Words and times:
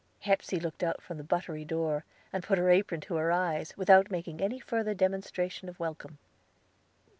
Hepsey 0.21 0.59
looked 0.59 0.81
out 0.81 0.99
from 0.99 1.17
the 1.19 1.23
buttery 1.23 1.63
door, 1.63 2.05
and 2.33 2.43
put 2.43 2.57
her 2.57 2.71
apron 2.71 3.01
to 3.01 3.17
her 3.17 3.31
eyes, 3.31 3.77
without 3.77 4.09
making 4.09 4.41
any 4.41 4.59
further 4.59 4.95
demonstration 4.95 5.69
of 5.69 5.79
welcome. 5.79 6.17